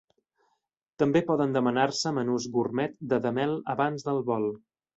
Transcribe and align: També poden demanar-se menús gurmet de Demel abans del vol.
També 1.03 1.21
poden 1.27 1.53
demanar-se 1.57 2.15
menús 2.19 2.49
gurmet 2.57 2.99
de 3.13 3.23
Demel 3.29 3.57
abans 3.77 4.09
del 4.11 4.27
vol. 4.35 4.53